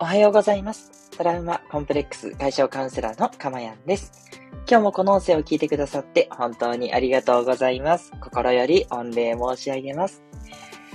[0.00, 1.10] おはようございます。
[1.10, 4.12] トラウマコンプレックス解消カウンセラーのかまやんです。
[4.70, 8.12] 今日もこの音声を聞いてくださって本当にありがとうございます。
[8.20, 10.22] 心より御礼申し上げます。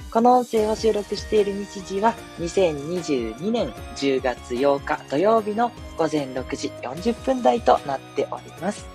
[0.09, 8.85] この音声を収録している日時は2022年10月8日土曜日の午前6時40分台となっております。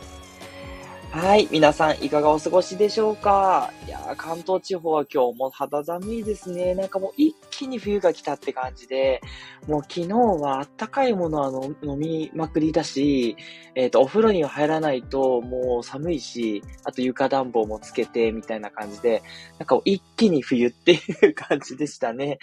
[1.10, 1.48] はい。
[1.50, 3.72] 皆さん、いかがお過ごしでしょうか？
[3.86, 6.74] いや、関東地方は今日も肌寒いですね。
[6.74, 9.20] なんかもう一気に冬が来たって感じで、
[9.66, 13.36] もう昨日はあったかいものは飲みまくりだし、
[13.74, 19.22] えっ、と、お風呂には入らないともう寒いし、あと床暖房もつけてみたいな感じで、
[19.58, 20.98] なんか一気に冬ってい
[21.30, 22.38] う感じでしたね。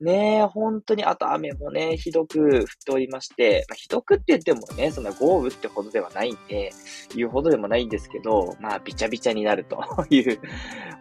[0.00, 6.72] ねえ、本当に、あと雨もね、ひどく降っておりまして、まあ、ひどくって言ってもね、そんな豪雨ってほどではないんで、
[7.14, 9.76] 言うほどでもないんですけど、まあ、びちゃびちゃになると
[10.08, 10.40] いう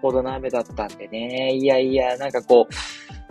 [0.02, 1.54] ほどの雨だったんでね。
[1.56, 2.74] いやいや、なんかこう、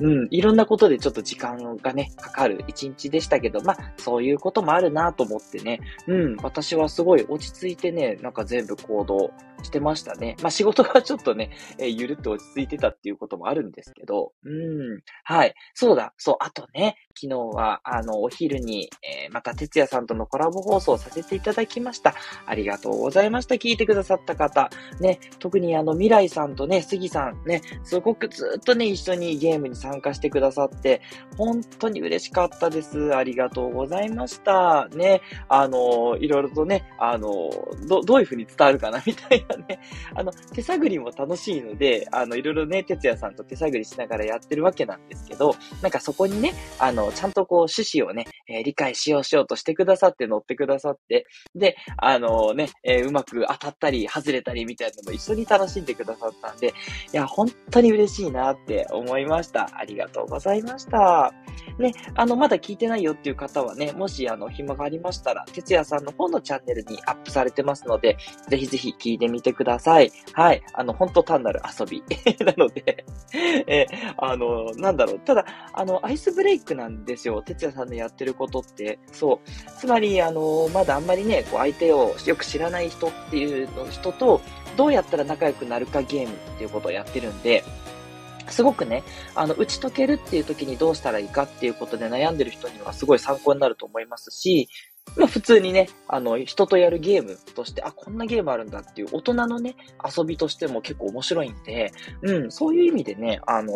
[0.03, 9.31] うん、いろんなことでちょっと時間がね、かかる一日でしたけど、まあ、そういうこともあるなと思ってね、うん、私はすごい落ち着いてね、なんか全部行動
[9.63, 10.37] してましたね。
[10.43, 15.55] まあ、仕事がちょっとね、えーゆるっと落ち着いてたっていうこともあるんですけど、うん、はい。
[15.75, 22.15] そうだ、そう、あとね、昨日は、あの、お昼に、えーまた、哲也さんとのコラボ放送させていただきました。
[22.47, 23.57] ありがとうございました。
[23.57, 24.71] 聞いてくださった方。
[25.01, 31.03] ね、特にあの、未来さんとね、杉さんね、すごくずっとね、一緒にゲームに参参加してくださって、
[31.37, 33.15] 本当に嬉しかったです。
[33.15, 34.89] ありがとうございました。
[34.89, 37.51] ね、あの、いろいろとね、あの、
[37.87, 39.81] ど、どういう風に伝わるかな、みたいなね、
[40.17, 56.73] あの、手探りも楽しいので、あの、いろいろね、哲也さんと手探りしながらやってるわけなんですけど、なんかそこにね、あの、ちゃんとこう、趣旨をね、えー理解しようしようとしてくださって乗ってくださって、で、あのね、えーうまく当たったり、外れたりみたいなのも一緒に楽しんでくださったんで、い
[57.13, 59.69] や、本当に嬉しいなって思いました。
[59.75, 61.33] ありがとうございました。
[61.79, 68.17] ね、あの、まだ聞いてないよっていう方はね、もしあの、暇がありましたら、哲也さんの方のチャンネルにアップされてますので、
[68.49, 70.13] ぜひぜひ聞いてみてください。
[70.33, 70.63] はい。
[70.75, 72.03] あの、本当単なる遊び。
[72.45, 73.05] なので、
[73.67, 73.87] え
[74.19, 75.21] あの、なんだろう。
[75.21, 77.43] ただ、あの、アイスブレイクなんですよ。
[77.43, 78.99] 哲也さんのやってることって。
[79.11, 79.51] そう。
[79.79, 84.41] つまり、あの、まだあんまりね、こう、相手をよく知らない人っていうの人と、
[84.77, 87.65] どうやったら仲良くなるかゲームっていうことをやってるんで、
[88.49, 89.03] すごくね、
[89.35, 94.69] あの、打ち解けるっていう時にどうしたらいいかっていうことで悩んでる人にはすごい参考になると思いますし、
[95.17, 99.77] まあ普通にね、あの、人とやるゲームとして、あ、こんなゲームあるんだっていう大人のね、
[100.17, 101.93] 遊びとしても結構面白いんで、
[102.23, 103.75] うん、そういう意味でね、あの、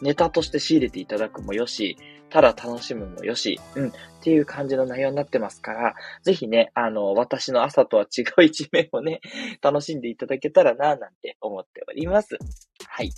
[0.00, 1.96] ネタとして仕入れていただくもよし、
[2.30, 9.20] ただ楽しむもよし、うん、っていう感じの内容になってますから、ぜひね、あの、私の朝とは違う一面をね、
[9.60, 12.38] 楽しんでいただけたらな、なんて思っております。
[12.94, 13.10] はい。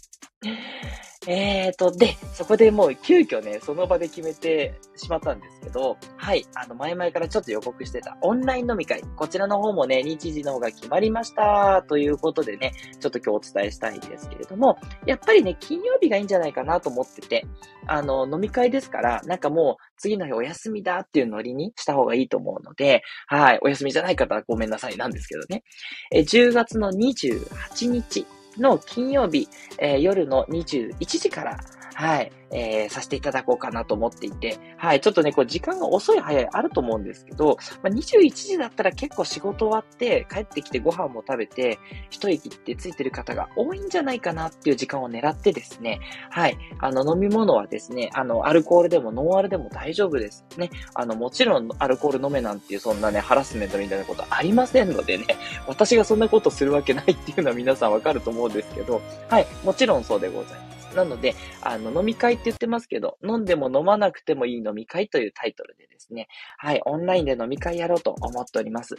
[1.26, 17.44] えーと、で、そこでもう急遽ね、その場で決めてしまったんですけど、はい、あの、前々からちょっと予告してたオンライン飲み会、こちらの方もね、日時の方が決まりました、ということでね、ちょっと今日お伝えしたいんですけれども、やっぱりね、金曜日がいいんじゃないかなと思ってて、
[17.88, 25.64] あの、飲み会ですから、なんかもう、次の日お休みだっていうノリにした方がいいと思うので、はい、お休みじゃない方はごめんなさいなんですけどね。
[26.12, 28.24] え、10月の28日
[28.58, 29.48] の金曜日、
[29.78, 31.58] えー夜の21時から、
[31.94, 41.78] はい、えーさせていただこうかなと思っていて、はい、ちょっとね、こう時間が遅い早いあると思うんですけど、まあ、21時だったら結構仕事終わって帰ってきてご飯も食べて、
[42.10, 46.00] 一息ってついてる方が多いんじゃないかなっていう時間を狙ってですね、
[46.30, 50.70] はい、あの飲み物はですね、あの、アルコールでもノンアルでも大丈夫ですね。
[50.94, 55.24] あの、もちろんアルコール飲めなんていうそんなね、ハラスメントみたいなことありませんのでね、
[55.66, 60.73] 私がそんなことするわけないっていうのは皆さんわかると思うんですけど、はい、もちろんそうでございます。
[60.94, 66.28] なので、あの、飲み会って言ってますけど、飲んでも飲まなくてもいい飲み会というタイトルでですね、
[66.58, 68.96] はい、オンラインで飲み会やろうと思っております。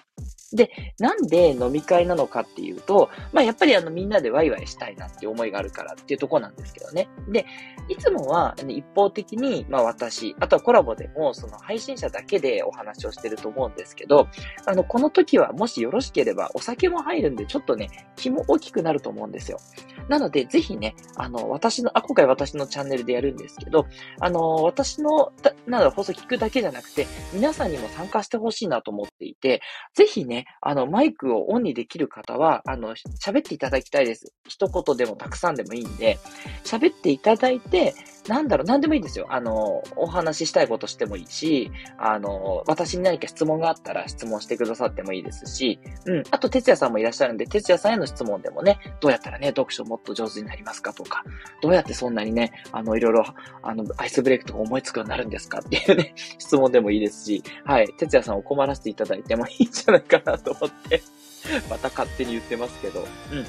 [0.54, 7.10] で、なんで飲み会なのかっていうと、まあ、やっぱりあの、みんなでワイワイしたいなっていう思いがあるからっていうとこなんですけどね。
[7.30, 7.46] で、
[7.88, 14.28] いつもは、ね、一方的に、まあ、私、あとはコラボでも、その配信者だけでお話をしてると思うんですけど、
[14.66, 19.60] あの、この時はもしよろしければ、お酒も入るんで、ちょっとね、気も大きくなると思うんですよ。
[20.08, 23.88] なので、ぜひね、あの、私の、あ、今回私のチャンネルでやるんですけど、
[24.20, 25.32] あの、私の、
[25.68, 29.62] なんだ、放送聞くだけじゃなくて、皆さんにも参加してほしいなと思っていて、
[29.94, 34.34] ぜひね、あの、マイクをオンにできる方は、あの、喋っていただきたいです。
[34.48, 36.20] 一言でもたくさんでもいいんで、
[36.64, 37.94] 喋っていただいて、
[38.28, 39.28] なんだろう、なんでもいいですよ。
[39.30, 46.24] あの、お話ししたいことしてもいいし、あの、私に何か質問があったら質問してくださってもいいですし、うん。
[46.32, 51.24] あと、哲也さんもいらっしゃるんで、哲也さんへの質問でもね、どうやったらね、読書もっと上手になりますかとか、
[51.62, 53.26] どうやってそんなにね、あの、いろいろ、
[53.62, 57.88] あの、アイスブレイクとか思いつくようになるんですかっていうね、 質問でもいいですし、はい。
[57.98, 61.02] 哲也さんを困らせていただいてもいいんじゃないかなと思って
[61.70, 63.46] また勝手に言ってますけど、うん。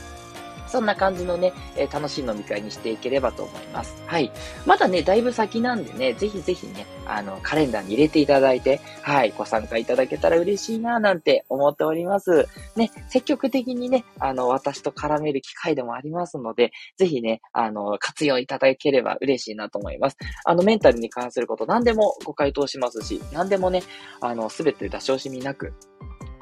[0.67, 4.03] そんな感じのね、えー、楽しい飲み会にしていければと思います。
[4.07, 4.33] はい。
[4.65, 12.49] まだね、だいぶ先なんでね、ぜひぜひね、あの、カレンダーに入れていただいて、はい、ご参加いただけたら嬉しいな、なんて思っております。
[12.77, 20.17] ね、積極的にね、あの、私と絡める機会でもありますので、ぜひね、あの、活用いただければ嬉しいなと思います。
[20.45, 23.83] あの、メンタルに関すること何でもご回答しますし、何でもね、
[24.21, 25.75] あの、すべて出し惜しみなく、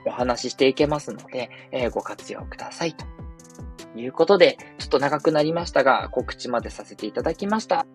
[0.07, 3.14] お話ししていけますので、えー、ご活用くださいと
[3.97, 7.87] いうことで、ちょっと長くなりましたが、告知までさせていただきました。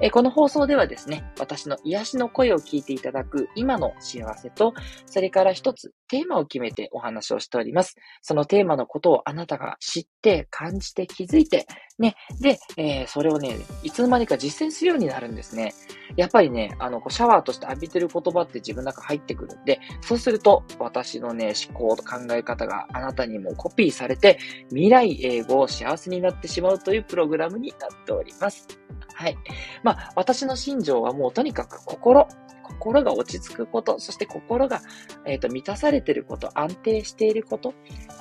[0.00, 4.74] えこの放送ではですね、私の癒しの声を聞いていただく今の幸せと、
[5.06, 7.96] それから一つテーマを決めてお話をしております。
[8.20, 11.66] そのテーマのことをあなたが知って、感じて、気づいて、
[11.98, 15.72] ね、で、えー、それをね、いつの間にか実践するようになるんですね。
[16.16, 24.38] やっぱりね、あの、シャワーとして浴びてる言葉って自分の中入ってくるんで、そうすると、私のね、思考と考え方があなたにもコピーされて、
[24.68, 28.68] 未来英語を幸せになってしまうというプログラムになっております。
[29.14, 29.38] はい。
[29.82, 32.28] まあ、私の心情はもうとにかく心、
[32.62, 34.80] 心が落ち着くこと、そして心が、
[35.26, 37.74] えーと、満たされてること、安定していること、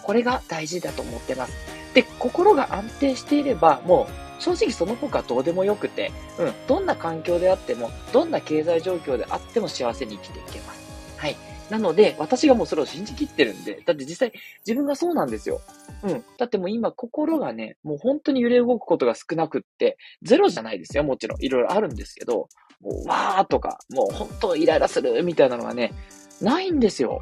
[0.04, 1.54] これが大事だと思ってます。
[1.94, 10.82] で、心が安定していれば、もう正直その他どうでもよくて、うん、どんな環境であっても、どんな経済状況であっても幸せに生きていけます。
[11.18, 11.36] はい。
[11.70, 14.34] なので、私がもうそれを信じきってるんで、だって実際
[14.66, 15.62] 自分がそうなんですよ。
[16.04, 16.24] うん。
[16.38, 21.42] だってもう今心がね、もう本当に揺れ動くことが少なくって、ゼロじゃないですよ、もちろん。
[21.42, 22.50] いろいろあるんですけど、
[22.82, 25.94] もうわーとか、もう本当イライラするみたいなのがね、
[26.42, 27.22] ないんですよ。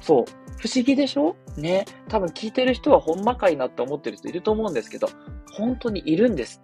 [0.00, 0.24] そう。
[0.58, 1.36] 不思議でしょ？
[1.56, 1.84] ね。
[2.08, 5.08] 多分聞いてる人はほんまかいなって思ってる人いると思うんですけど、
[5.52, 6.60] 本当にいるんです。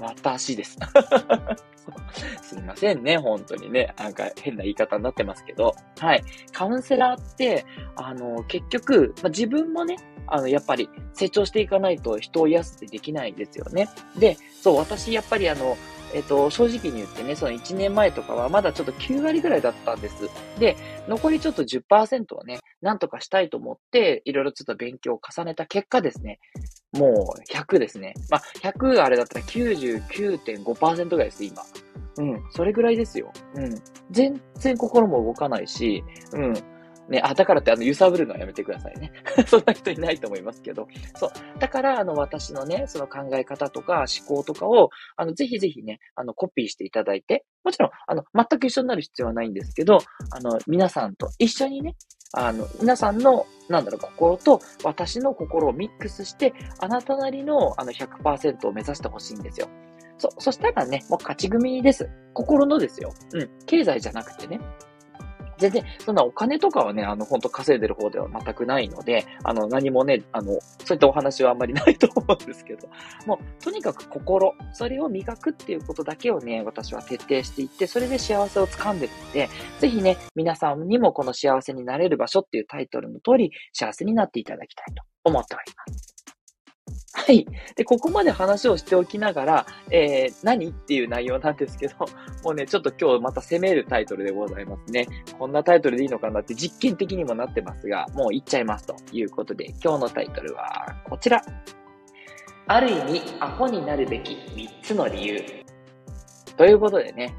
[0.00, 0.78] 私です。
[2.42, 3.94] すいませんね、本当にね。
[3.98, 5.74] なんか変な言い方になってますけど。
[5.98, 6.22] はい。
[6.52, 7.64] カウンセラーって、
[7.96, 9.96] あの、結局、ま、自分もね、
[10.26, 13.88] あの、やっぱり成長していかないと人を癒すってできないんですよね。
[14.18, 15.76] で、そう、私やっぱりあの、
[16.14, 20.28] えっと、正直に言ってね、その1年前とかはまだちょっと9割ぐらいだったんです。
[20.58, 20.76] で、
[21.06, 26.38] 残りちょっと10%をね、なんとかしたいと思って、いろいろちょっと勉強を重ねた結果ですね、
[26.92, 28.14] もう100ですね。
[28.30, 31.62] まあ、100あれだったら99.5%ぐらいです、今。
[32.18, 33.32] うん、それぐらいですよ。
[33.54, 33.74] うん。
[34.10, 36.02] 全然心も動かないし、
[36.32, 36.54] うん。
[37.08, 39.12] ね、あ、だからってあの、揺さぶるのはやめてくださいね。
[39.46, 40.88] そんな人いないと思いますけど。
[41.16, 41.30] そう。
[41.58, 49.98] だから、あの、私のね、その考え方とか思考とかを、あの、ぜひぜひね、あの、コピーしていただいて、もちろん、あの、全く一緒になる必要はないんですけど、
[50.30, 51.96] あの、皆さんと一緒にね、
[52.34, 59.68] あの、皆さんの、なんだろう、心と私の心をミックスして、あなたなりの、あの、100%を目指してほしいんですよ。
[60.18, 62.10] そ、そしたらね、もう勝ち組です。
[62.34, 63.14] 心のですよ。
[63.32, 63.50] うん。
[63.66, 64.60] 経済じゃなくてね。
[65.58, 70.52] 全然、そんなお金とかはね、あの、本当稼いでる方では全くないので、あの、何もね、あの、
[70.84, 72.88] そういったお話はあんまりないと思うんですけど、
[73.26, 79.48] もう、とにかく心、それを磨くっていうことだけをね、私は徹底していって、それで幸せを掴んでるので、
[79.80, 86.27] ぜひね、皆さんにもこの幸せになれる場所っていうタイトルの通り、幸せになっていただきたいと思っております。
[87.18, 87.46] はい。
[87.74, 91.94] で、ここまで話をしておきながら、えー、何っていう内容なんですけど、
[92.44, 95.08] もうね、ちょっと今日また攻めるタイトルでございますね。
[95.36, 101.42] こんなタイトルでいいのかなって実験的にもなってますが、もう言っちゃいますということで、今日のタイトルはこちら。
[102.68, 105.42] ある意味、アホになるべき3つの理由。
[106.56, 107.34] ということでね、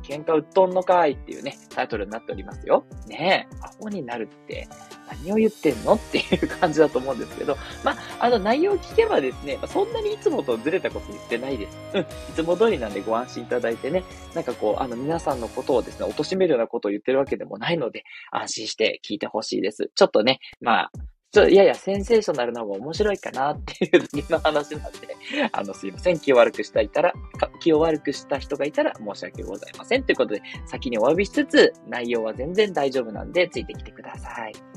[0.00, 2.84] ー、喧嘩売っとんのかいっていうね、タイトルになっておりますよ。
[3.06, 4.68] ねえ、アホになるって
[5.08, 11.78] 何を言ってんのっていう感じだと思うんですけど、まあ、あの内容を聞けばですね、そんなにいつもとずれたこと言ってないです。
[11.94, 19.90] うん、いつも通りなんでご安心いただいてね、なんかこう、あの皆さんのことをですね、貶めるようなことを言ってるわけでもないので、安心して聞いてほしいです。
[19.94, 20.90] ちょっとね、まあ、
[21.32, 25.16] ちょっと、いやいやセンセーショナルな方が面白いかなっていうだけの話なんで、
[25.50, 26.20] あの、すいません。
[26.20, 27.14] 気を悪くしたいたら、
[27.58, 30.04] 気を悪くした人がいたら申し訳ございません。
[30.04, 34.71] ということで、先にお詫びしつつ、内容は全然大丈夫なんで、ついてきてください。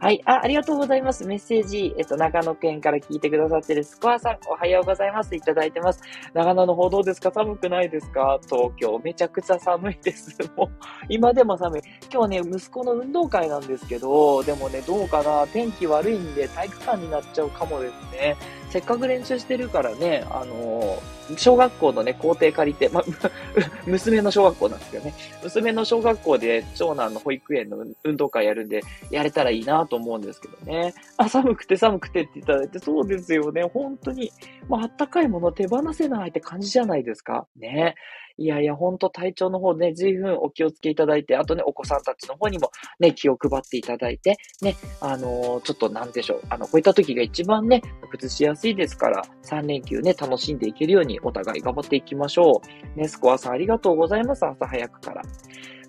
[0.00, 0.22] はい。
[0.24, 1.26] あ、ありがとうございます。
[1.26, 5.34] メッセージ、えっと、長野県から聞いてくださってるスコアさん、おはようございます。
[5.36, 6.00] いただいてます。
[6.32, 7.30] 長野の方どうですか？
[7.30, 8.40] 寒くないですか？
[8.48, 10.34] 東京、めちゃくちゃ寒いです。
[10.56, 10.68] もう、
[11.10, 11.82] 今でも寒い。
[12.10, 15.46] 今日ね、息子の運動会なんですけど、でもね、どうかな？
[15.48, 18.36] 天気悪いんで体育館になっちゃうかもですね。
[18.70, 23.02] せっかく練習してるからね、あのー、小学校のね、校庭借りて、ま、
[23.84, 30.94] 娘の小学校なんですけどね、娘の小学校で長男の保育園の運動会やるんで、やれたらいいなと思うんですけどね。
[31.16, 34.32] あ、寒くて寒くてっていただいて、そうですよね、本当に。
[34.70, 37.48] まあ、あったかいもの手放せないって感じじゃないですか。
[37.56, 37.96] ね。
[38.38, 52.62] いやいや、ほんと体調の方ね、随分お気をつけいただいて、あとね、お子さんたちの方にもね、気を配っていただいて、ね、あのー、ちょっとなんでしょう、あの、こういった時が一番ね、崩しやすいですから、3連休ね、楽しんでいけるようにお互い頑張っていきましょ
[52.96, 52.98] う。
[52.98, 54.46] ね、スコアさんありがとうございます。
[54.46, 55.22] 朝早くから。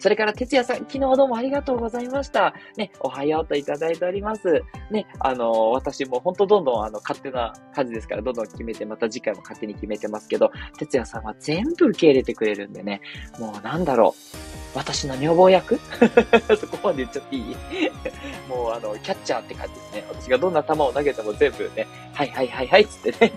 [0.01, 2.55] それから、哲也さん、昨日はどうもありがとうございました。
[2.75, 4.63] ね、おはようといただいております。
[4.89, 12.99] ね、あのー、私も本当どんどんあの、勝手な感じですから、どんどん決めて、また次回も勝手に決めてますけど、哲也さんは全部受け入れてくれるんでね、
[13.37, 14.37] もうなんだろう。
[14.73, 15.77] 私の女房役？
[16.59, 17.55] そこまで言っちゃっていい？
[18.49, 20.03] もうあの、キャッチャーって感じですね。
[20.09, 23.33] 私がどんな球を投げても全部ね、はいはいはいはいっつってね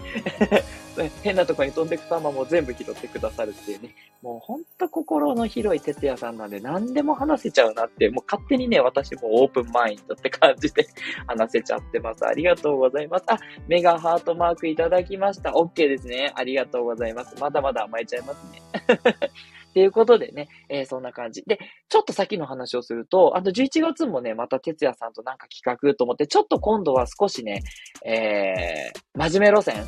[1.23, 3.95] 変なとこに飛んでく球も全部拾ってくださるっていうね。
[4.23, 10.87] もうほんと心の広い哲也さんなんで何でも話せちゃうなって、もう勝手にね、私もオープンマインドって感じで
[11.27, 12.25] 話せちゃってます。
[12.25, 13.25] ありがとうございます。
[13.29, 15.51] あ、メガハートマークいただきました。
[15.51, 16.33] OK ですね。
[16.35, 17.35] ありがとうございます。
[17.41, 18.63] まだまだ甘えちゃいますね。
[19.71, 21.43] っていうことでね、えー、そんな感じ。
[21.49, 21.59] で、
[21.89, 27.61] ちょっと先の話をすると、あと11月もね、また哲也さんとなんか企画と思って、ちょっと今度は少しね、
[28.07, 29.85] えー、真面目路線、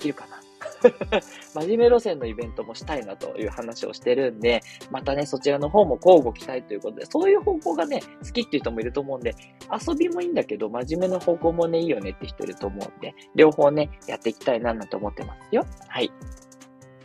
[0.00, 0.40] きるかな
[1.54, 9.34] 真面目路線のイベントもしたいなという話をしてるんで、またね、そちらの方も交互期待ということで、そういう方向がね、好きっていう人もいると思うんで、
[9.70, 15.64] 遊びもいいんだけど、真面目な方向もね、いいよねって人いると思うんで、両方ね、やっていきたいななんて思ってますよ。
[15.88, 16.10] はい。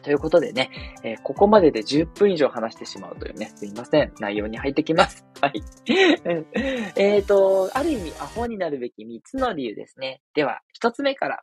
[0.06, 0.70] ということでね、
[1.04, 4.14] えー、ここまでで10分以上話してしまうというね、すいません。
[4.20, 5.26] 内容に入ってきます。
[5.42, 5.64] はい。
[6.96, 10.22] えっと、ある意味、アホになるべき3つの理由ですね。
[10.36, 11.42] では、1つ目から。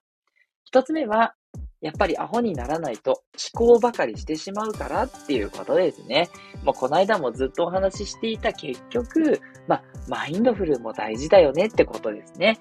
[0.72, 1.34] 1つ目は、
[1.82, 3.22] やっぱりアホにならないと
[3.54, 6.30] 思考ばかりしてしまうからっていうことですね。
[6.64, 12.58] もうこの間もずっとお話ししていた結局、まあ、マインドフルも大事だよねってことですね。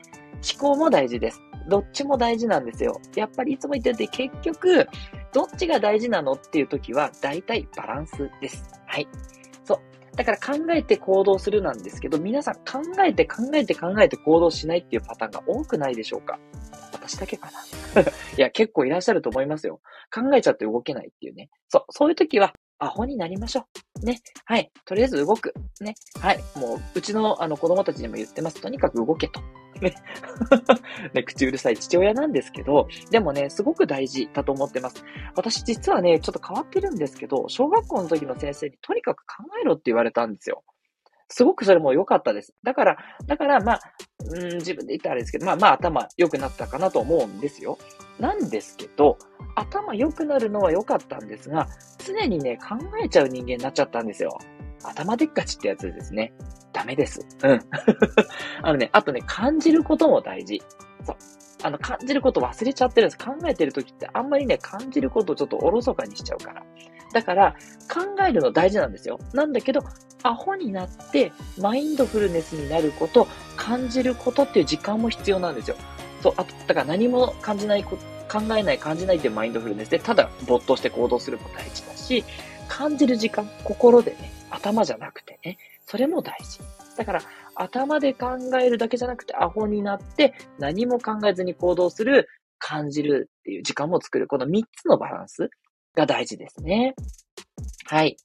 [0.60, 1.40] 思考も大事です。
[1.70, 3.00] どっちも大事なんですよ。
[3.16, 4.88] やっぱりいつも言ってて結局、
[5.32, 8.64] どっちが大事なのっていう時は、大体バランスです。
[8.88, 9.08] はい。
[10.16, 16.38] だから考えて行動するなんですけど、皆さん考えて考えて考えて行動しないっていうパターンが多くないでしょうか？
[16.94, 17.50] 私だけか
[17.96, 18.02] な？
[18.04, 18.06] い
[18.38, 19.80] や、結構いらっしゃると思いますよ。
[20.14, 21.50] 考えちゃって動けないっていうね。
[21.70, 23.66] そう、そういう時は、アホになりましょ
[24.02, 24.06] う。
[24.06, 24.22] ね。
[24.46, 24.72] はい。
[24.86, 25.54] とりあえず動く。
[25.82, 25.94] ね。
[26.20, 26.40] はい。
[26.56, 28.60] もう、うちのあの子供たちにも言ってます。
[28.60, 29.40] とにかく動けと。
[31.14, 31.24] ね。
[31.24, 35.04] 口うるさい父親なんですけど、でもね、すごく大事だと思ってます。
[35.36, 40.64] 私実はね、ちょっと変わってるんですけど、小学校の時の先生にとにかく考えろって言われたんですよ。
[41.32, 42.54] すごくそれも良かったです。
[42.64, 43.82] だから、だから、まあ、
[44.26, 47.78] うん、自分で言ったらあれですけど、まあまあ頭良くなったかなと思うんですよ。
[48.20, 49.18] なんですけど、
[49.56, 51.68] 頭良くなるのは良かったんですが、
[52.06, 54.38] 常にね、考えちゃう人間になっちゃったんですよ。
[54.84, 56.34] 頭でっかちってやつですね。
[56.74, 57.26] ダメです。
[57.44, 57.62] うん。
[58.64, 60.62] あのね、あとね、感じることも大事。
[61.06, 61.16] そう。
[61.64, 63.24] あの、感じること忘れちゃってるんです。
[63.24, 66.64] 考えてる時ってあんまりね、感じることをちょっとおろそかにしちゃうから。
[67.14, 67.56] だから、
[67.94, 69.20] 考えるの大事なんですよ。
[69.34, 69.82] なんだけど、
[70.24, 75.76] アホになって、マインドフルネスになること、感じることっていう時間も必要なんですよ。
[76.22, 82.24] そう、あと、だから何も感じないこと、考えない、感じないっていうマインドフルネスで、ただ没頭して行動するも大事だし、
[82.72, 86.60] 感じる時間、心でね、頭じゃなくてね、それも大事。
[86.98, 87.22] だから、
[87.54, 94.28] 頭で考えるだけじゃなくて、アホになって、何も考えずに行動する、感じるっていう時間も作る。
[94.28, 95.50] この3つのバランス
[95.96, 96.96] が大事ですね。
[97.88, 98.16] はい。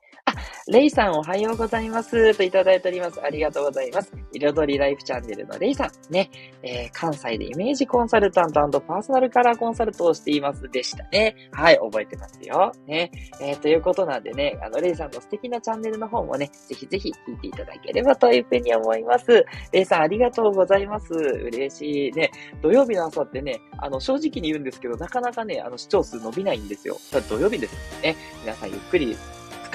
[0.69, 2.35] レイさんおはようございます。
[2.37, 3.21] といただいております。
[3.23, 4.13] ありがとうございます。
[4.33, 6.13] 彩りライフチャンネルのレイさん。
[6.13, 6.31] ね、
[6.63, 11.37] えー、関西でイメージコンサルタントパーソナルカラーコンサルトをしていますでしたね。
[11.53, 12.73] はい、覚えてますよ。
[12.87, 19.45] ね、えー、ということなんでね、あの、レイさんの素敵なチャンネルの方もね、ぜひぜひ聞いていただければというふうに思います。
[19.73, 21.13] レイさんありがとうございます。
[21.13, 22.13] 嬉しい。
[22.13, 22.31] ね、
[22.63, 26.97] 土曜日の朝ってね、あの、正直に言うんですけど、なかなかね、あの、視聴数伸びないんですよ。
[27.11, 28.17] ただ土曜日ですね。
[28.43, 29.17] 皆さんゆっくり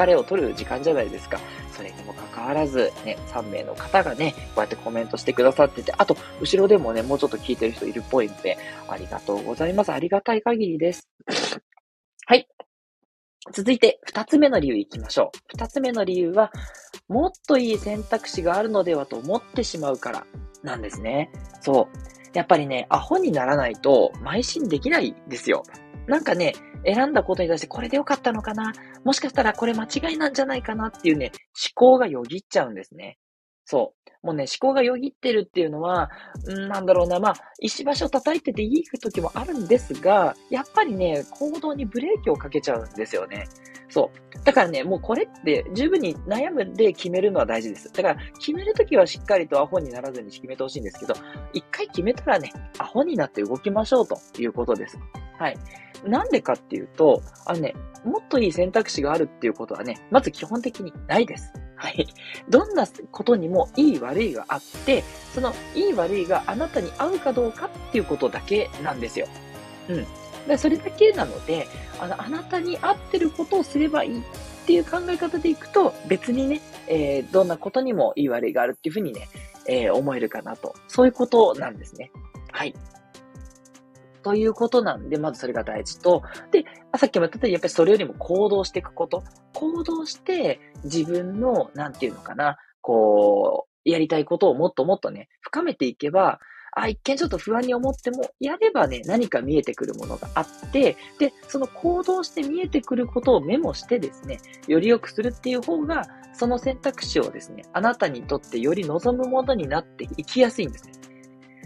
[0.01, 1.39] 疲れを取る時間じゃないですか。
[1.75, 9.91] それにもかかわらず、ね、3名の方がね、こうやってコメントしてくださってて、あと、後ろでもね、もうちょっと聞いてる人いるっぽいので、ありがとうございます。
[9.91, 11.07] ありがたい限りです。
[12.25, 12.47] はい。
[13.53, 15.37] 続いて、二つ目の理由いきましょう。
[15.49, 16.51] 二つ目の理由は、
[17.07, 20.25] もっといい選択肢があるのではと思ってしまうから
[20.63, 21.31] なんですね。
[21.61, 21.97] そう。
[22.33, 25.63] やっぱりね、アホにならないと、邁進できないですよ。
[26.07, 26.53] なんかね、
[26.85, 33.17] 選んだことに対してこれでよかったのかなもしかしたらこれ間違いなんじゃないかなっていうね、思考がよぎっちゃうんですね。
[33.65, 34.25] そう。
[34.25, 36.09] もうね、思考がよぎってるっていうのは、
[36.47, 43.47] んなんだろうな、まあ、石橋を叩いてていい時もあるんですが、やっぱりね、行動にブレーキをかけちゃうんですよね。
[43.91, 44.43] そう。
[44.43, 47.91] だからね、もうこれって十分に悩むで決めるのは大事です。
[47.91, 51.13] だから、決めるときはしっかりとアホにならずに決めてほしいんですけど、
[51.53, 54.97] 一回決めたらね、アホになって動きましょうということです。
[55.37, 55.57] はい。
[56.05, 61.51] なんでかっていうと、あのね、もっといい選択肢があるっていうことはね、まず基本的にないです。
[61.75, 62.07] はい。
[62.49, 69.27] どんなことにもいい悪いがあって、そのいい悪いがあなたに合うかどうかっていうことだけなんですよ。
[69.89, 70.05] うん。
[70.47, 71.67] でそれだけなので、
[71.99, 74.23] あの、あなたに合ってることをすればいいっ
[74.65, 79.27] ていう考え方でいくと、別にね、えー、どんなことにもいい悪いがあるっていうふうにね、
[79.67, 80.75] えー、思えるかなと。
[80.87, 82.11] そういうことなんですね。
[82.51, 82.73] はい。
[84.23, 86.65] ということなんで、まずそれが大事と、で、
[86.97, 89.23] さっきも言った通り、やっぱりそれよりも行動していくこと。
[89.53, 96.39] 行動して、自分の、なんていうのかな、こう、やりたいことをもっともっとね、深めていけば、
[96.73, 110.93] あ、一見ちょっと不安に思っても、やればね、何か見えてくるものがあって、で、その行動して見えてくることをメモしてですね、より良くするっていう方が、その選択肢をですね、あなたにとってより望むものになっていきやすいんですね。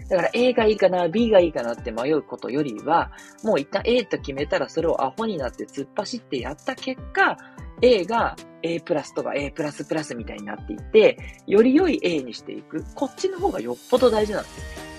[0.08, 3.10] だから A がいいかな、B がいいかなって迷うことよりは、
[3.42, 7.36] もう一旦 A と決めたらそれをアホになって突っ走ってやった結果、
[7.82, 12.84] A が A プラスとか A プラスプラスみたいになっていて、より良い A にしていく。
[12.94, 14.95] こっちの方がよっぽど大事なんですね。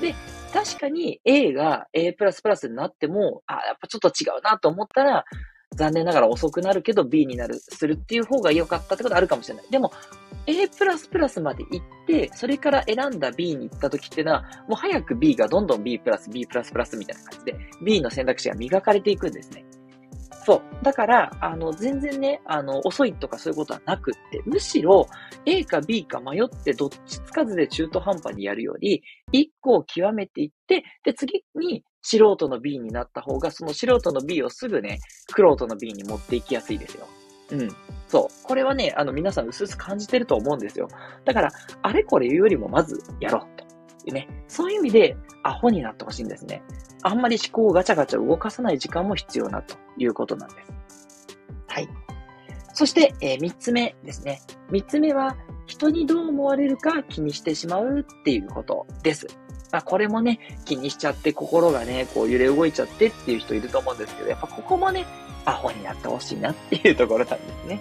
[0.00, 0.14] で、
[0.52, 2.14] 確かに A が A++
[2.68, 5.24] になっても、あ、やっぱちょっと違うなと思ったら、
[5.74, 9.64] 残念ながら遅くなるけど B になる、するっていう方が良かったってことあるかもしれない。
[9.70, 9.92] でも、
[10.46, 10.68] A++
[11.40, 19.64] まで行って、それから選んだ B に行った時ってのは、もう早く B がどんどん、B++, B++ みたいな感じで、B の選択肢が磨かれていくんですね。
[20.46, 20.84] そう。
[20.84, 25.08] だから、あの、全然ね、あの、遅いとかそういうことはなくって、むしろ
[25.44, 35.00] A か B か迷ってどっちつかずで中途半端にやるより、1個を極めていって、で、次に素人の B になった方が、その素人の B をすぐね、
[35.32, 37.08] クロートの B に持っていきやすいですよ。
[37.50, 37.68] うん。
[38.06, 38.46] そう。
[38.46, 40.86] これはね、あの、皆さん薄々感じてると思うんですよ。
[41.24, 41.50] だから、
[41.82, 43.66] あれこれ言うよりもまずやろうと。
[44.06, 44.28] いうね。
[44.46, 46.62] そういう意味で、アホになってほしいんですね。
[47.06, 51.38] あんまり思考をガチャガチャ動かさない時間も必要なということなんです。
[51.68, 51.88] はい。
[52.74, 54.42] そして、えー、3つ目ですね。
[54.70, 59.28] 3つ目は、人にどう思われるか気にしてしまうっていうことです。
[59.70, 65.06] まあ、これもね、気にしちゃって心がね、こう揺れ動いちゃってっていう人いると思うんですけど、やっぱここもね、
[65.44, 67.80] アホになってほしいなっていうところなんですね。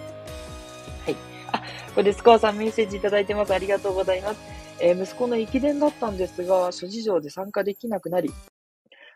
[1.04, 1.16] はい。
[1.52, 1.64] あ、こ
[1.98, 3.56] れでスコアさんメッセージいただいてます。
[3.56, 4.40] ありがとうございます。
[4.80, 8.32] えー、息子の駅伝だったんですが、諸事情で参加できなくなり、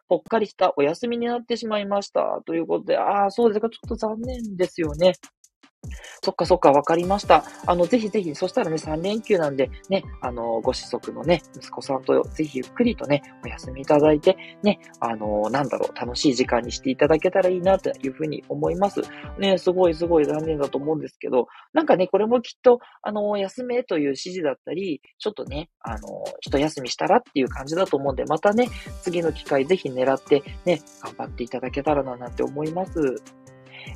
[0.09, 2.41] ぽっかりしたお休みになってしまいました。
[2.45, 3.69] ということで、ああ、そうですか。
[3.69, 5.13] ちょっと残念ですよね。
[6.21, 7.43] そっかそっか、わかりました。
[7.65, 19.01] あの、ぜひぜひ、そしたらね、3連休なんで、ね、あの、ご子息のね、息子さんとぜひゆっくりとね、お休みいただいて、ね、あの、なんだろう、楽しい時間にしていただけたらいいな、というふうに思います。
[19.39, 28.67] ね、すごいすごい残念だと思うんですけど、なんかね、これもきっと、あの、休めという指示だったり、ちょっとね、あの、一休みしたらっていう感じだと思うんで、またね、
[29.01, 33.15] 次の機会ぜひ狙って、ね、頑張っていただけたらな、なんて思います。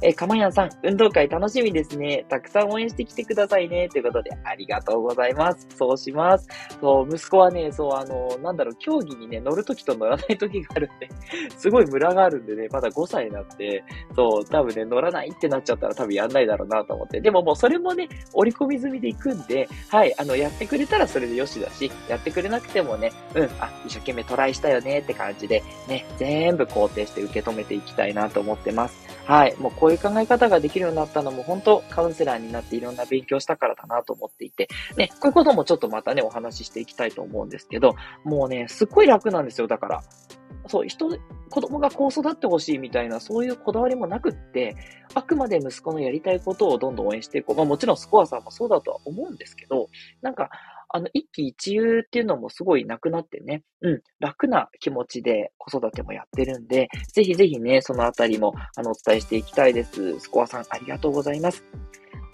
[0.02, 2.26] えー、かまやんさん、運動会楽しみですね。
[2.30, 3.90] たくさん応援してきてくださいね。
[3.90, 5.68] ということで、ありがとうございます。
[5.76, 6.48] そうします。
[6.80, 11.10] そう、息子はね、そう、あの、なんだろう、競技にね、乗るときと乗らないときがあるんで、
[11.58, 13.84] すごいムラがあるんでね、まだ5歳になって、
[14.16, 17.22] そう、多分ね、乗らないってなっちゃったら多分やんないだろうなと思って。
[17.22, 29.14] でももうそれもね、折り込み済みで行くんで、はい、あの、やってくれたらそれでよしだし、やってくれなくてもね、うん、あ、一生懸命トライしたよねって感じで、ね、全部肯定して受け止めていきたいなと思ってます。
[29.26, 29.56] はい。
[29.58, 40.04] もうこういう考え方ができるようになったのも本当カウンセラーになっていろんな勉強したからだなと思っていて、ね、こういうこともちょっとまたね、お話ししていきたいと思うんですけど、もうね、すっごい楽なんですよ、だから。
[40.68, 41.10] そう、人、
[41.50, 44.76] 子供がこう育ってほしいみたいな、そういうこだわりもなくって、
[45.14, 47.56] あくまで息子のやりたいことをどんどん応援していこう。
[47.56, 49.90] まあもちろんスコアさんもそうだとは思うんですけど、
[50.22, 50.50] なんか、
[50.96, 60.20] あの、一喜一憂っていうのもすごいなくなってね、うん、楽な気持ちで子育てもやってるんで、ぜひぜひね、そのあたりも、あの、お伝えしていきたいです。
[60.20, 61.64] スコアさん、ありがとうございます。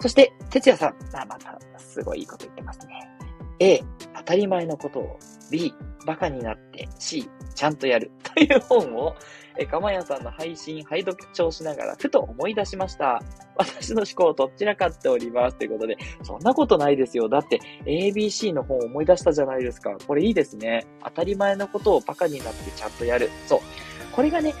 [0.00, 3.29] そして、哲也さん、まあ、また、すごいいいこと言ってますね。
[3.60, 3.82] A、
[4.16, 5.18] 当たり前のことを。
[5.50, 5.74] B、
[6.06, 6.88] バカになって。
[6.98, 8.10] C、ちゃんとやる。
[8.34, 9.14] という本を、
[9.58, 13.20] え、かまやさんの配信、拝読聴しながら、ふと思い出しました。
[13.56, 15.58] 私の思考をどちらかっております。
[15.58, 17.28] ということで、そんなことないですよ。
[17.28, 19.94] だって、ABC の本を思い出したじゃないですか。
[20.06, 20.86] これいいですね。
[21.04, 23.28] 当たり前のことをバカになってちゃんとやる。
[23.46, 23.60] そう。
[24.12, 24.52] これがね、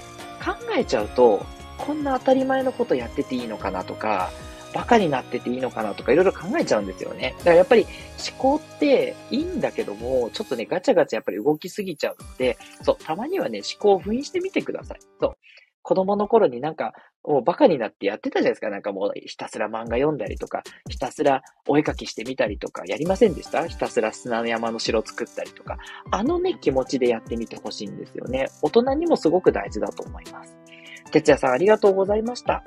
[0.44, 1.40] 考えちゃうと、
[1.78, 4.30] こんな当たり前のことやってていいのかなとか、
[4.72, 7.34] バカになってていいのかなとかいろいろ考えちゃうんですよね。
[7.38, 7.86] だからやっぱり
[8.30, 15.00] 思考っていいんだけども、ちょっとね、ガチャガチャやっぱり動きすぎちゃうので、そう、たまにはね、思考を封印してみてください。
[15.20, 15.36] そう。
[15.82, 16.92] 子供の頃になんか、
[17.24, 18.70] もうバカになってやってたじゃないですか。
[18.70, 23.66] なんかもうひたすら漫画読んだりとか、ひたすらお絵かきしてみたりとか、やりませんでした？
[23.66, 25.78] ひたすら砂の山の城作ったりとか。
[26.10, 28.48] あのね、気持ちでやってみてほしいんですよね。
[28.62, 30.56] 大人にもすごく大事だと思います。
[31.10, 32.62] 哲也さんありがとうございました。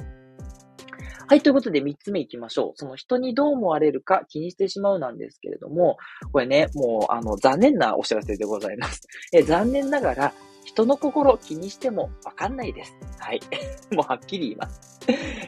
[1.27, 2.73] はい、ということで3つ目いきましょう。
[2.75, 5.97] その人にどう思われるか気にしてしまうなんですけれども、
[6.31, 9.07] これね、もう、あの、残念なお知らせでございます。
[9.31, 10.33] え残念ながら、
[10.65, 12.95] 人の心気にしてもわかんないです。
[13.19, 13.41] はい。
[13.93, 14.93] もうはっきり言います。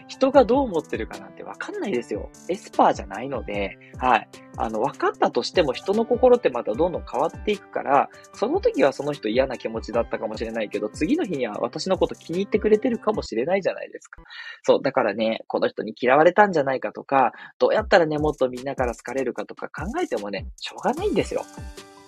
[0.08, 2.30] 人がどう思ってるかなんてわかんないですよ。
[2.50, 4.28] エスパーじゃないので、はい。
[4.58, 14.22] あの、分かったとしても人の心ってまたどんどん変わっていくから、その時はその人嫌な気持ちだったかもしれないけど、次の日には私のこと気に入ってくれてるかもしれないじゃないですか。
[14.64, 21.44] そう、だからね、この人に嫌われたんじゃないかとか、どうやったらね、もっとみんなから好かれるかとか考えてもね、しょうがないんですよ。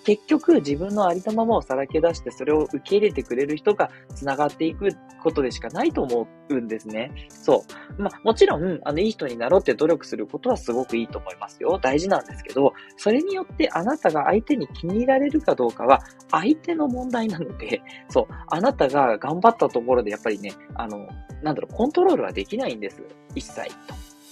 [0.07, 7.27] 結局自分のありのままをさらけ出してそれを受け入れてくれる人が繋がっていくことでしかないと思うんですね。
[7.27, 7.65] そ
[7.97, 8.01] う。
[8.01, 11.77] まあ、もちろん、あの、いい人になろうって努力することはすごくいいと思いますよ。
[11.81, 15.99] 大事なんですけど、それによってあなたが相手に気に入られるかどうかは
[16.31, 18.25] 相手の問題なので、そう。
[18.47, 21.05] あなたが頑張ったところでやっぱりね、あの、
[21.43, 23.03] なんだろう、コントロールはできないんです。
[23.35, 23.69] 一切。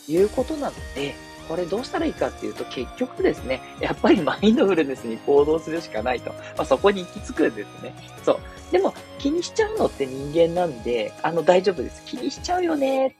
[0.06, 1.16] ということなので、
[1.48, 6.32] これどうしたらいいかっていうと、結局ですね、やっぱりマインドフルネスに行動するしかないと。
[6.32, 7.94] まあ、そこに行き着くんですね。
[8.24, 8.40] そう。
[8.72, 12.04] でも、気にしちゃうのって人間なんで、あの、大丈夫です。
[12.06, 13.16] 気にしちゃうよね。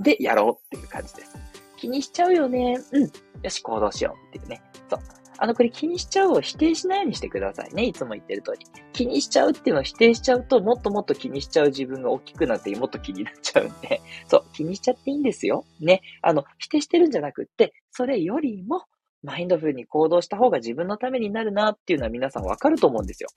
[0.00, 1.36] で、やろうっていう感じです。
[1.76, 2.80] 気にしちゃうよね。
[2.92, 3.02] うん。
[3.02, 4.62] よし、行動しようっていうね。
[4.90, 5.21] そう。
[5.42, 7.82] あの、これ気にしちゃうを否定しないようにしてくださいね。
[7.82, 8.64] いつも言ってる通り。
[8.92, 14.00] 気にしちゃうっていうのを否定しちゃうと、もっともっと気にしちゃう自分が大きくなって、もっと気になっちゃうんで、
[14.30, 15.64] そう、気にしちゃっていいんですよ。
[15.80, 16.00] ね。
[16.22, 18.84] あの、否定してるんじゃなくって、それよりも、
[19.24, 23.28] マインドフルに行動した方が自分のためになるなっていうのは皆さんわかると思うんですよ。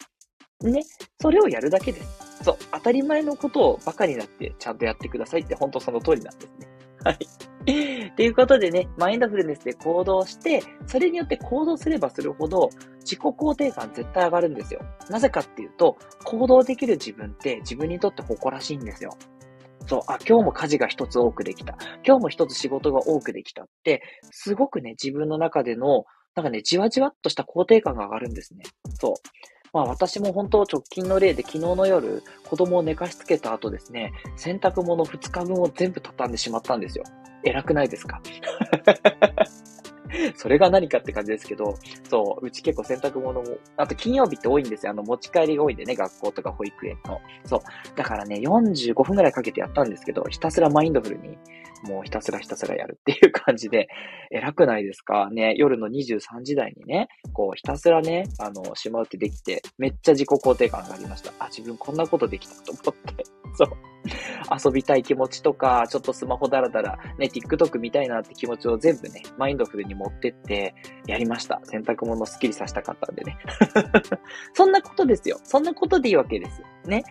[0.61, 0.83] ね。
[1.19, 2.43] それをやるだけです。
[2.43, 2.57] そう。
[2.71, 6.67] 当たり前のことをバカになってちゃんとやってくださいって本当その通りなんですね。
[7.03, 7.54] はい。
[8.15, 14.81] ということでね、マインドフルネスで行動して、それによって行動すればするほど、自己肯定感絶対上がるんですよ。
[15.09, 19.11] なぜかっていうと、行動できる自分って自分にとって誇らしいんですよ。
[19.87, 21.77] そう、あ、今日も家事が一つ多くできた。
[22.05, 24.01] 今日も一つ仕事が多くできたって、
[24.31, 28.63] すごくね、自分の中での、なんかね、じわじわっとした肯定感が上がるんですね。
[28.95, 29.13] そう。
[29.75, 37.03] まあ私も本当直近の例で昨日の夜、子供を寝かしつけた後ですね、洗濯物2日分を全部畳んでしまったんですよ。
[37.43, 38.21] 偉くないですか？
[40.35, 41.75] それが何かって感じですけど、
[42.09, 44.91] そう、うち結構洗濯物も、あと金曜日って多いんですよ。
[44.91, 47.19] あの、持ち帰りが多いんでね、学校とか保育園の。
[47.45, 47.59] そう。
[47.95, 51.37] だからね、45分くらいかけてやったんですけど、ひたすらマインドフルに、
[51.83, 53.87] もうひたすらひたすらやるっていう感じで、
[54.31, 55.29] 偉くないですか？
[55.31, 61.31] ね、夜の23時台にね、こう、ひたすらね、あの、しまうってできて、めっちゃ自己肯定感がありました。
[61.39, 62.79] あ、自分こんなことできたと思
[63.11, 63.23] って。
[63.55, 63.69] そう。
[64.65, 70.75] 遊びたい気持ちとか、ちょっとスマホだらだら、ね、TikTok 見たいなって気持ちを全部ね、マインドフルに持ってって、
[71.07, 71.61] やりました。
[71.63, 73.37] 洗濯物スッキリさせたかったんでね。
[74.53, 75.39] そんなことですよ。
[75.43, 76.67] そんなことでいいわけですよ。
[76.85, 77.03] ね。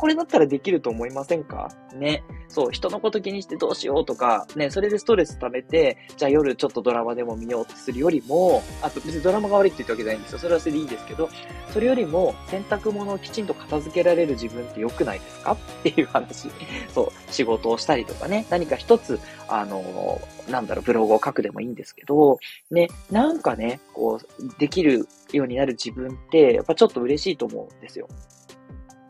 [0.00, 1.70] これだったらできると思いませんか？
[1.94, 2.24] ね。
[2.48, 10.38] そう、人のこと気にしてどうしようとか、ね、それでストレス溜めて、じゃあ夜ちょっとドラマでも見ようってするよりも、あと別にドラマが悪いって言ったわけじゃないんですよ。
[10.38, 11.28] それはそれでいいんですけど、
[11.70, 15.52] それよりも洗濯物をきちんと片付けられる自分って良くないですか？
[15.52, 16.48] っていう話。
[16.94, 22.38] そう、仕事をしたりとかね、何か一つ、あの、なんだろう、ブログを書くでもいいんですけど、
[22.70, 28.08] ね、なんかね、こう、できるようになる自分って、やっぱちょっと嬉しいと思うんですよ。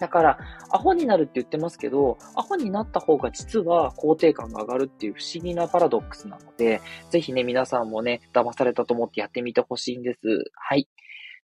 [0.01, 0.39] だから、
[0.71, 10.21] アホになるって言ってますけど、アホになった方が実は肯定感が上がるっていう不思議なパラドックスなので、ぜひね、皆さんもね、騙されたと思ってやってみてほしいんです。
[10.55, 10.89] はい。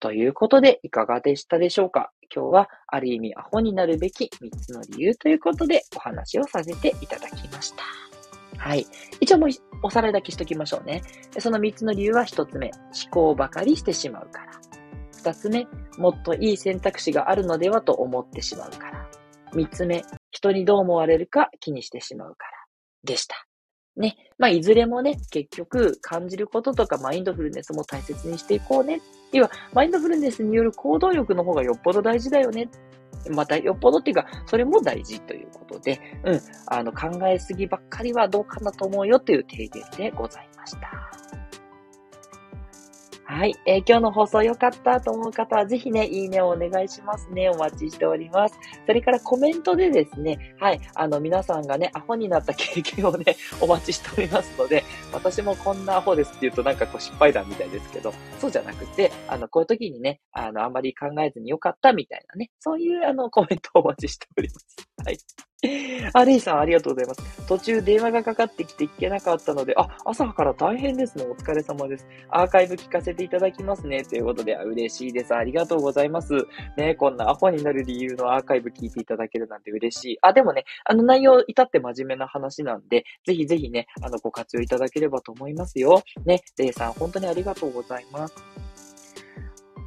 [0.01, 2.11] ということで、いかがでしたでしょうか？
[2.33, 7.83] 今日は、ある意味アホになるべき3つの理由ということで、お話をさせていただきました。
[8.57, 8.85] はい。
[9.19, 9.49] 一応もう
[9.83, 11.01] おさらいだけしときましょうね。
[11.39, 12.71] その3つの理由は1つ目、
[13.03, 14.51] 思考ばかりしてしまうから。
[15.23, 15.67] 二つ目、
[15.99, 19.07] もっといい選択肢があるのではと思ってしまうから。
[19.53, 22.51] 三つ目、人にどう思われるか気にしてしまうから。
[23.03, 23.35] でした。
[23.95, 24.17] ね。
[24.39, 28.99] まあ、いずれもね、結局、感じることとかマインドフルネスも大切にしていこうね。
[29.31, 32.67] 要は、マインドフルネスによる行動力の方がよっぽど大事だよね。
[33.29, 41.40] また、よっぽどっていうか、それも大事ということで、うん、あの、考えすぎばっかりはどうかなと思うよという提言でございました。
[43.31, 47.49] はい、えー、今日の放送良かったと思う方は、ぜひね、いいねをお願いしますね。
[47.49, 48.59] お待ちしております。
[48.85, 64.75] それからコメントでですね、はい、あの、皆さんがね、アホになった経験をね、 お待ちしておりますので、私もこんなアホですって言うとなんかこう失敗談みたいですけど、そうじゃなくて、あの、こういう時にね、あの、あんまり考えずに良かったみたいなね、そういうあの、コメントをお待ちしております。
[65.05, 65.17] はい。
[66.13, 67.47] あ、レイさんありがとうございます。
[67.47, 71.25] 途中電話がかかってきて聞けなかったので、あ、朝から大変ですね。
[71.25, 72.07] お疲れ様です。
[72.29, 74.03] アーカイブ聞かせていただきますね。
[74.03, 75.35] ということで、嬉しいです。
[75.35, 76.33] ありがとうございます。
[76.77, 80.17] ね、こんなアホになる理由のアーカイブ聞いていただけるなんて嬉しい。
[80.21, 86.01] あ、でもね、あの内容至って真面目な話なんで、ぜひぜひね、あの、ご活用いただければと思いますよ。
[86.25, 88.35] ね、レイさん本当にありがとうございます。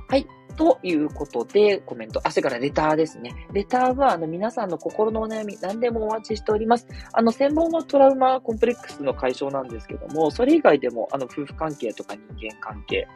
[0.08, 0.43] はい。
[0.56, 2.20] ということで、コメント。
[2.24, 3.34] あ、それからレターですね。
[3.52, 6.86] レターは、あの、皆さんの心のお悩み、何でもお待ちしております。
[7.12, 13.08] あの、専門のトラウマコンプレックスの解消なんですけども、それ以外でも、あの、夫婦関係とか人間関係、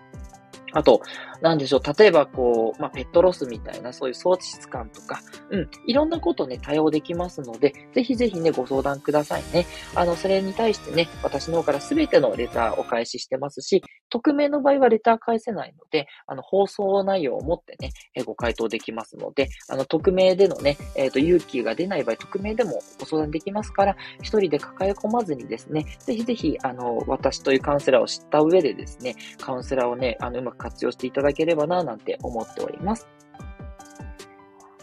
[0.72, 1.00] あと、
[1.40, 9.66] なんでしょう、例えばこう、まあ、ペットロスみたいな、そういう喪失感とか、うん、いろんなことね、対応できますので、ぜひぜひね、ご相談くださいね。
[9.94, 33.08] あの、それに対してね、私の方からすべてのレターお返ししてますし、匿名の場合はレター返せないので、あの、放送内容をもってね、えご回答できますので、あの、匿名でのね、えっ、ー、と、勇気が出ない場合、匿名でもご相談できますから、一人で抱え込まずにですね、ぜひぜひ、あの、私というカウンセラーを知った上でですね、カウンセラーをね、あの、うまく活用していただければな、なんて思っております。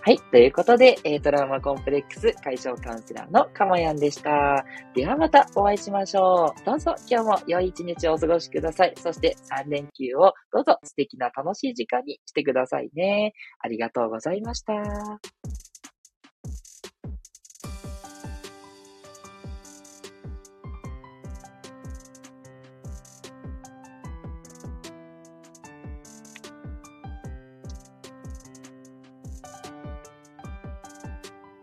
[0.08, 0.20] はい。
[0.20, 4.64] ということで、えー、トラウマコンプレックス解消カウンセラーのかまやんでした。
[4.94, 6.64] ではまたお会いしましょう。
[6.64, 8.94] どうぞ今日も良い一日をお過ごしください。
[8.98, 13.34] そして3連休をどうぞ素敵な楽しい時間にしてくださいね。
[13.58, 14.76] ありがとうございました。